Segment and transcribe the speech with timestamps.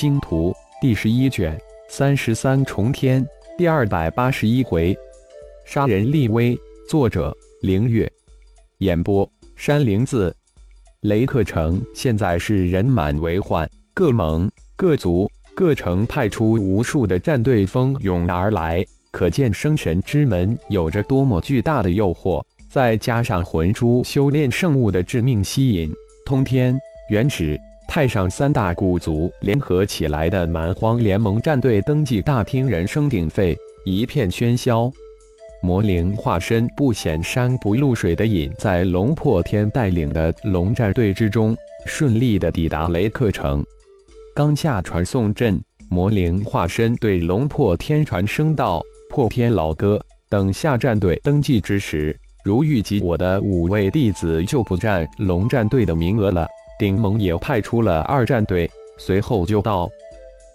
[0.00, 3.22] 星图》第十一卷三十三重天
[3.58, 4.96] 第二百八十一回，
[5.66, 6.58] 杀人立威。
[6.88, 8.10] 作者：凌月。
[8.78, 10.34] 演播：山灵子。
[11.02, 22.42] 雷克城现在是人满为患，各盟、各族、各城派出无数的战队蜂拥而来，可见生神之门有着多么巨大的诱惑。
[22.70, 25.92] 再加上魂珠修炼圣物的致命吸引，
[26.24, 26.74] 通天、
[27.10, 27.60] 原始、
[27.90, 34.88] 太上三大古族联合起来的蛮荒联盟战队登记大厅人声鼎沸，一片喧嚣。
[35.60, 43.60] 魔灵化身不显山不露水的隐在龙破天带领的龙战队之中，顺利的抵达雷克城。
[44.36, 56.46] 刚下传送阵，魔灵化身对龙破天传声道：“破天老哥，等下战队登记之时。”如预计，我的五位弟子就不占龙战队的名额了。
[56.80, 59.86] 顶盟也派出了二战队，随后就到。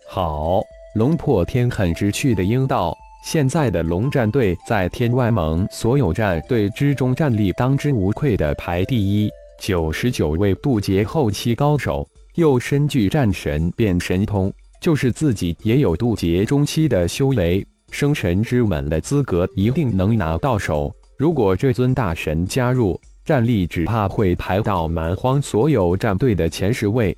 [0.09, 0.59] 好，
[0.95, 9.29] 龙破天很知趣的应道：“现在的龙战队在天外盟所有战队之中战力当之无愧的排第一，
[9.61, 12.03] 九十九位渡劫后期高手，
[12.33, 27.17] 又身具战神变神通，就是自己也有渡劫中期的修为，生神之吻的资格一定能拿到手。”如果这尊大神加入，战力只怕会排到蛮荒所有战队的前十位。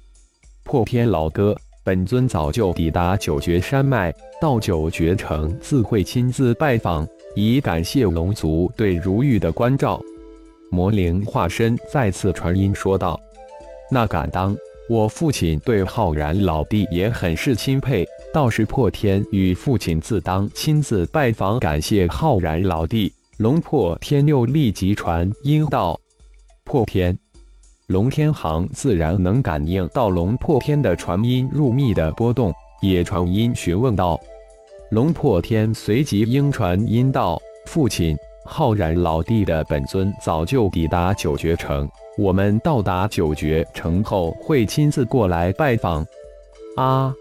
[0.64, 10.02] 破天老哥，本尊早就抵达九绝山脉，到九绝城自会亲自拜访，以感谢龙族对如玉的关照。
[10.72, 13.20] 魔灵化身再次传音说道
[13.92, 14.56] ：“那敢当，
[14.90, 26.00] 我父亲对浩然老弟也很是钦佩，倒是破天与父亲自当亲自拜访，感谢浩然老弟。”龙破天又立即传音道
[26.66, 27.16] ：“破天，
[27.86, 34.20] 龙天行自然能感应到龙破天的传音入密的波动，也传音询问道。”
[34.90, 46.04] 龙破天随即应传音道：“父亲，浩然老弟的本尊早就抵达九绝城，我们到达九绝城后会亲自过来拜访。”
[46.76, 47.14] 啊！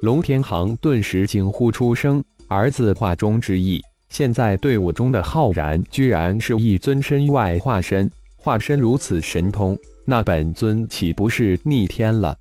[0.00, 3.82] 龙天行顿时惊呼出声，儿子话中之意。
[4.12, 9.74] 现在队伍中的浩然居然是一尊身外化身，化身如此神通，
[10.04, 12.36] 那本尊岂不是逆天了？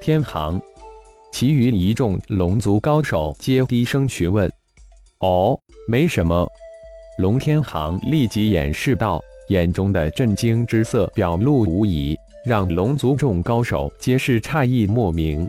[0.00, 0.58] 天行，
[1.30, 4.50] 其余一众龙族高手皆低声询问。
[5.18, 6.48] 哦，没什么。
[7.18, 12.16] 龙天行立即掩饰道，眼中的震惊之色表露无遗，
[12.46, 15.46] 让龙族众高手皆是诧异莫名。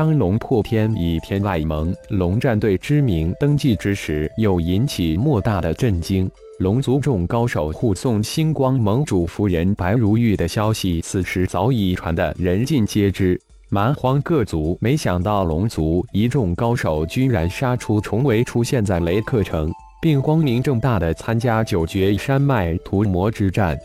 [0.00, 6.26] 当龙破天以天外盟龙战队之名登记之时，又引起莫大的震惊。
[6.60, 13.38] 龙族众高手护送星光盟主夫人白如玉的消息，此时早已传得人尽皆知。
[13.68, 23.78] 蛮荒各族没想到龙族一众高手居然杀出重围，出现在雷克城，并光明正大的参加九绝山脉屠魔之战。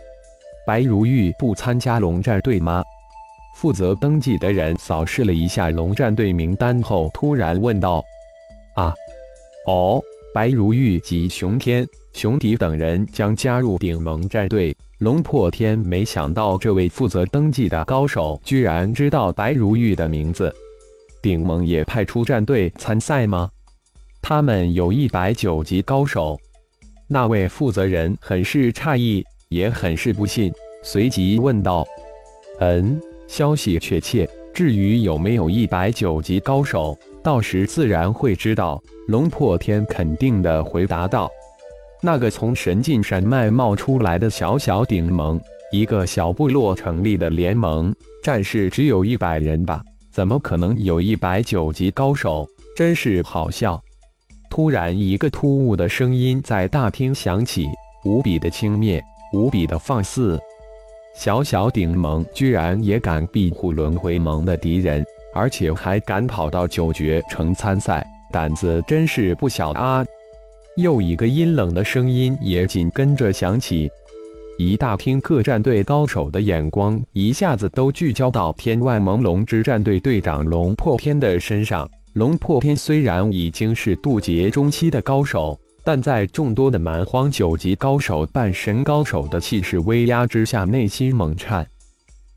[0.65, 2.81] 白如玉不参加龙战队吗？
[3.55, 8.03] 负责登记的人扫视了一下龙战队名单后，突然问道
[8.75, 8.93] ：“啊，
[9.65, 20.53] 哦，白如玉及熊天、熊迪等人将加入顶盟战队。”龙破天没想到，这位负责登记的高手居然知道白如玉的名字。
[21.21, 23.49] 顶盟也派出战队参赛吗？
[24.21, 26.37] 他们有一百九级高手。
[27.07, 30.51] 那位负责人很是诧异，也很是不信，
[30.83, 31.87] 随即问道
[32.59, 38.81] ：“嗯？”消息确切，至于有没有一百九级高手，到时自然会知道。
[39.07, 41.29] 龙破天肯定的回答道
[42.01, 45.39] ：“那个从神境山脉冒出来的小小顶盟，
[45.71, 47.93] 一个小部落成立的联盟，
[48.23, 49.83] 战士只有一百人吧？
[50.11, 52.47] 怎么可能有一百九级高手？
[52.75, 53.79] 真是好笑！”
[54.49, 57.67] 突然，一个突兀的声音在大厅响起，
[58.05, 59.01] 无比的轻蔑，
[59.33, 60.39] 无比的放肆。
[61.15, 65.03] 小小顶盟居然也敢庇护轮回盟的敌人，
[65.33, 70.05] 而且还敢跑到九绝城参赛，胆子真是不小啊！
[70.75, 73.89] 又一个阴冷的声音也紧跟着响起，
[74.57, 81.89] 一大厅各战队高手的眼光一下子都聚焦到天外盟龙之战队队长龙破天的身上。
[82.13, 85.57] 龙破天虽然已经是渡劫中期的高手。
[85.85, 91.65] 但在众多的蛮荒九级高手、半神高手的气势威压之下，内心猛颤。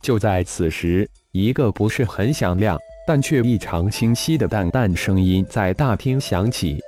[0.02, 6.78] 就在此时，一个不是很响亮，但却异常清晰的淡淡声音在大厅响起：“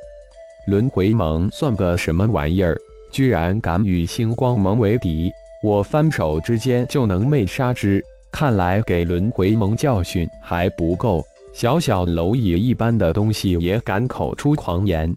[0.68, 2.78] 轮回盟算个什么玩意儿？
[3.10, 5.32] 居然敢与星光盟为敌！
[5.64, 8.04] 我翻手之间就能灭杀之。
[8.30, 15.12] 看来给轮回盟教训还不够。”小小蝼蚁一般的东西也敢口出狂言。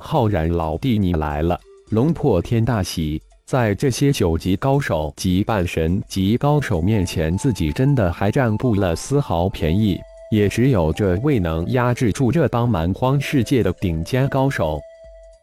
[0.00, 1.60] 浩然老弟，你来了！
[1.90, 9.98] 龙破天大喜，在这些九级高手及半神级高手面前，自己真的还占不了丝毫便宜。
[10.32, 14.80] 也只有这位能压制住这帮蛮荒世界的顶尖高手。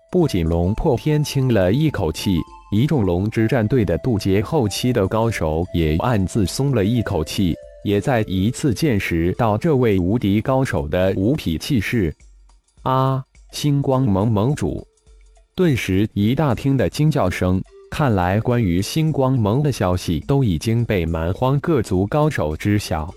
[0.09, 2.37] 不仅龙破天轻了一口气，
[2.71, 12.15] 一众龙之战队的渡劫后期的高手也暗自松了一口气，也再一次见识到这位无敌高手的无匹气势。
[12.83, 13.21] 啊！
[13.59, 14.87] 星光盟盟主，
[15.55, 17.59] 顿时一大厅的惊叫声。
[17.89, 23.11] 看来，关于星光盟的消息都已经被蛮荒各族高手知晓。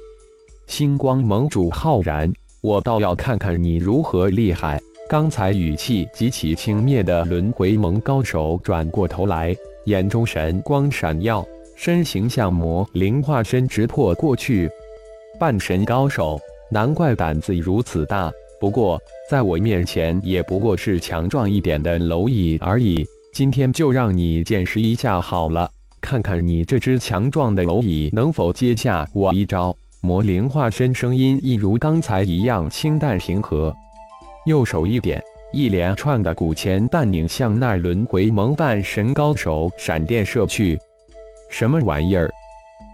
[0.66, 2.32] 星光盟主浩然，
[2.62, 4.80] 我倒要看看你如何厉害！
[5.10, 9.54] 刚才语气极其轻蔑的轮回盟高手转过头来，
[9.84, 11.46] 眼中神光闪耀，
[11.76, 14.70] 身形像魔灵化身直破过去。
[15.38, 16.40] 半神高手，
[16.70, 18.32] 难怪胆子如此大。
[18.60, 23.06] 不过，在我面前也不过是强壮一点的蝼蚁而已。
[23.32, 25.70] 今天就让你见识一下好了，
[26.00, 29.74] 看看你这只强壮的蝼蚁能否接下我一招。
[30.02, 33.74] 魔灵化身声音一如刚才一样清淡平和，
[34.46, 35.22] 右手一点，
[35.52, 40.78] 一连串的古钱弹拧向那轮回蒙半神高手闪电射去。
[41.50, 42.30] 什么玩意儿？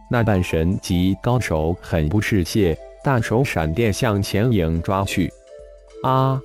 [0.08, 5.32] 那半神级高手很不识谢，大手闪电向前影抓去。
[6.02, 6.40] 啊！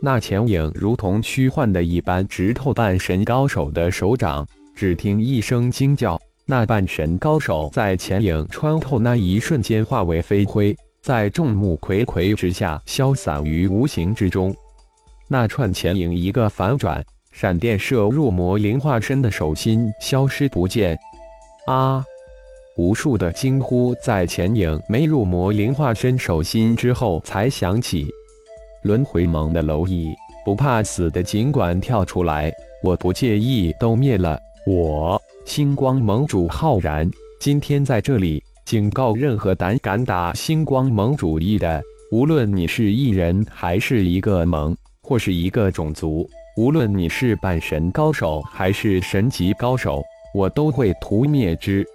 [0.00, 4.46] 那前影如同虚幻的一般，直透半神高手的手掌。
[4.74, 14.54] 只听一声惊叫，那半神高手在前影穿透那一瞬间化为飞灰，在众目睽睽之下消散于无形之中。
[15.28, 17.02] 那串前影一个反转，
[17.32, 20.98] 闪电射入魔灵化身的手心，消失不见。
[21.66, 22.04] 啊！
[22.76, 28.10] 无数的惊呼在前影没入魔灵化身手心之后才响起。
[28.84, 30.14] 轮回盟的蝼蚁
[30.44, 32.52] 不怕死的，尽管跳出来，
[32.82, 33.74] 我不介意。
[33.80, 37.10] 都灭了我星光盟主浩然，
[37.40, 41.82] 今天在这里警告任何胆敢打星光盟主意的，
[42.12, 46.28] 无论你是一人还是一个盟，或是一个种族，
[46.58, 50.02] 无论你是半神高手还是神级高手，
[50.34, 51.86] 我都会屠灭之。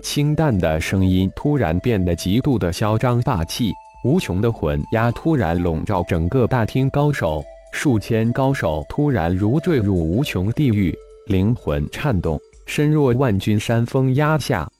[0.00, 3.72] 清淡的声音突然变得极度的嚣张霸气。
[4.04, 7.42] 无穷的魂压突然笼罩整个大厅，高手
[7.72, 10.94] 数千高手突然如坠入无穷地狱，
[11.26, 14.70] 灵魂颤动，身若万钧山峰压下，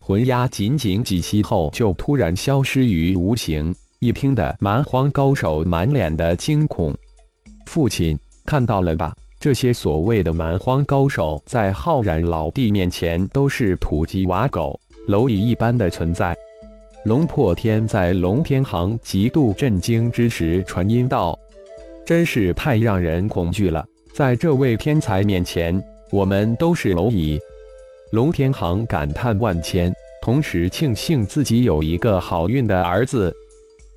[0.00, 3.72] 魂压仅仅几息后就突然消失于无形。
[4.00, 6.92] 一听的蛮荒高手满脸的惊恐。
[7.66, 9.14] 父亲看到了吧？
[9.38, 16.36] 这些所谓的蛮荒高手，在浩然老弟面前都是土鸡瓦狗、蝼蚁一般的存在。
[17.06, 21.38] 龙破天在龙天行极度震惊之时传音道
[22.04, 25.80] ：“真是太让人恐惧了，在这位天才面前，
[26.10, 27.38] 我们都是蝼蚁。”
[28.10, 33.32] 龙天行感叹万千，同时庆幸自己有一个好运的儿子。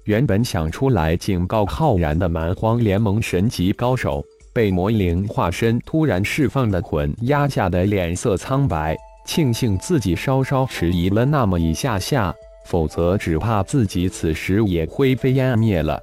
[0.04, 4.24] 原本想出来警告浩然的蛮荒联盟神级高手，
[4.54, 8.96] 被魔灵化身突然释放的魂压下的脸色苍白，
[9.26, 12.32] 庆幸自己稍稍迟疑了那么一下下。
[12.70, 16.00] 否则，只怕自己此时也灰飞烟灭了。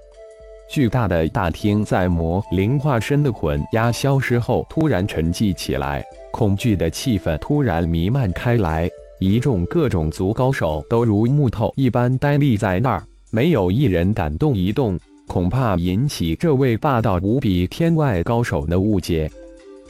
[0.69, 8.91] 巨大的大厅在魔灵化身的魂压消失后，突然沉寂起来，恐惧的气氛突然弥漫开来。
[9.21, 19.31] 一众各种族高手都如木头一般呆立在那儿，没有一人敢动一动，恐怕引起这位霸道无比天外高手的误解。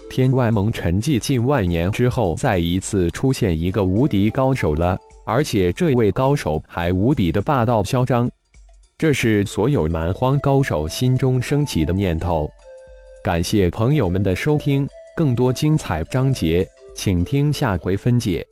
[0.09, 4.99] 天外盟沉寂近万年之后，再一次出现一个无敌高手了。
[5.27, 8.31] 而且这位高手还无比的霸道嚣张，
[8.97, 12.49] 这是所有蛮荒高手心中升起的念头。
[13.23, 18.47] 感谢朋友们的收听，更多精彩章节，请听下回分解。